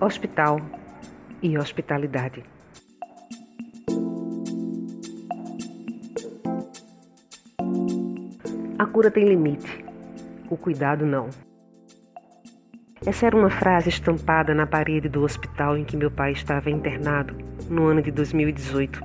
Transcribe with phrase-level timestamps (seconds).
[0.00, 0.60] hospital
[1.42, 2.44] e hospitalidade.
[8.78, 9.84] A cura tem limite,
[10.48, 11.28] o cuidado não.
[13.04, 17.36] Essa era uma frase estampada na parede do hospital em que meu pai estava internado
[17.68, 19.02] no ano de 2018.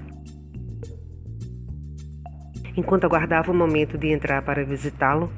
[2.78, 5.32] Enquanto aguardava o momento de entrar para visitá-lo,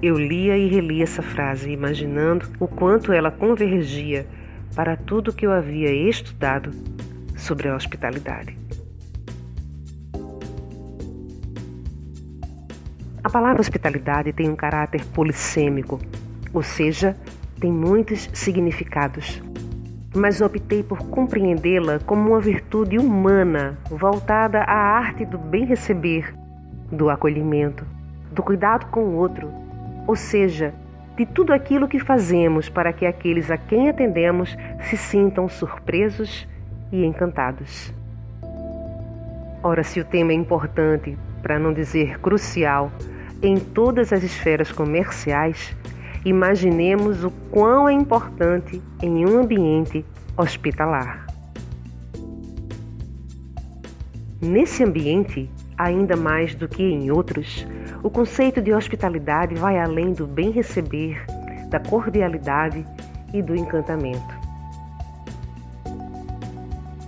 [0.00, 4.26] eu lia e relia essa frase, imaginando o quanto ela convergia
[4.74, 6.70] para tudo que eu havia estudado
[7.36, 8.56] sobre a hospitalidade.
[13.22, 16.00] A palavra hospitalidade tem um caráter polissêmico,
[16.54, 17.16] ou seja,
[17.60, 19.42] tem muitos significados.
[20.14, 26.34] Mas optei por compreendê-la como uma virtude humana voltada à arte do bem receber,
[26.90, 27.86] do acolhimento,
[28.32, 29.52] do cuidado com o outro,
[30.06, 30.74] ou seja,
[31.16, 34.56] de tudo aquilo que fazemos para que aqueles a quem atendemos
[34.88, 36.46] se sintam surpresos
[36.92, 37.92] e encantados.
[39.62, 42.90] Ora, se o tema é importante, para não dizer crucial,
[43.42, 45.76] em todas as esferas comerciais,
[46.24, 50.04] imaginemos o quão é importante em um ambiente
[50.36, 51.26] hospitalar.
[54.40, 57.66] Nesse ambiente, ainda mais do que em outros,
[58.02, 61.22] o conceito de hospitalidade vai além do bem receber,
[61.68, 62.84] da cordialidade
[63.32, 64.40] e do encantamento.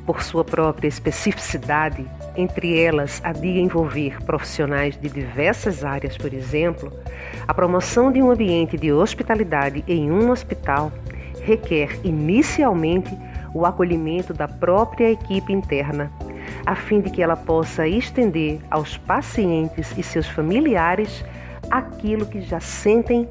[0.04, 2.04] Por sua própria especificidade,
[2.36, 6.92] entre elas a de envolver profissionais de diversas áreas, por exemplo,
[7.46, 10.92] a promoção de um ambiente de hospitalidade em um hospital
[11.40, 13.16] requer inicialmente
[13.54, 16.10] o acolhimento da própria equipe interna
[16.64, 21.24] a fim de que ela possa estender aos pacientes e seus familiares
[21.70, 23.28] aquilo que já sentem,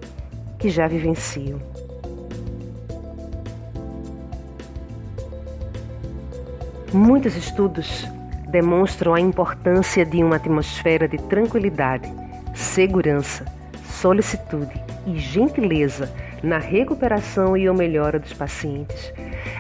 [0.58, 1.60] que já vivenciam.
[6.94, 8.06] Muitos estudos
[8.50, 12.12] demonstram a importância de uma atmosfera de tranquilidade,
[12.54, 13.46] segurança,
[13.86, 14.74] solicitude
[15.08, 16.12] e gentileza
[16.44, 19.14] na recuperação e ou melhora dos pacientes,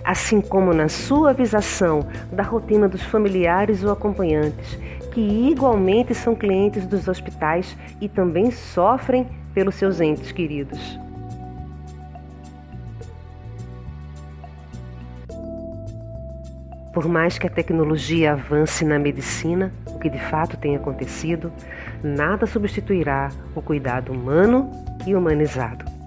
[0.04, 4.80] assim como na suavização da rotina dos familiares ou acompanhantes,
[5.12, 11.00] que igualmente são clientes dos hospitais e também sofrem pelos seus entes queridos.
[16.94, 21.52] Por mais que a tecnologia avance na medicina, o que de fato tem acontecido,
[22.04, 24.70] nada substituirá o cuidado humano
[25.08, 26.01] e humanizado.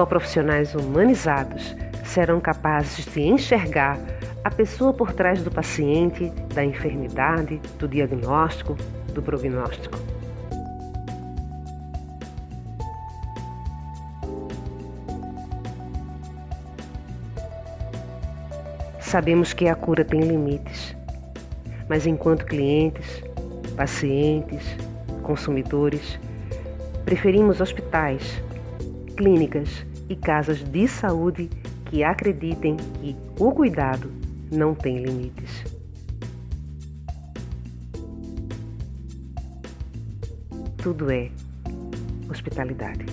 [0.00, 3.98] Só profissionais humanizados serão capazes de enxergar
[4.42, 8.78] a pessoa por trás do paciente, da enfermidade, do diagnóstico,
[9.12, 9.98] do prognóstico.
[19.00, 20.96] Sabemos que a cura tem limites,
[21.90, 23.22] mas enquanto clientes,
[23.76, 24.64] pacientes,
[25.22, 26.18] consumidores,
[27.04, 28.42] preferimos hospitais
[29.14, 31.48] clínicas e casas de saúde
[31.86, 34.10] que acreditem que o cuidado
[34.50, 35.64] não tem limites.
[40.76, 41.30] Tudo é
[42.28, 43.06] hospitalidade.